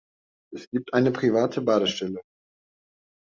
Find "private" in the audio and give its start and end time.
1.11-1.61